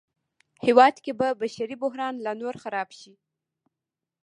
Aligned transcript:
هېواد 0.65 0.95
کې 1.03 1.11
به 1.19 1.27
بشري 1.41 1.75
بحران 1.83 2.13
لا 2.25 2.33
نور 2.41 2.55
خراب 2.63 2.89
شي 2.99 3.13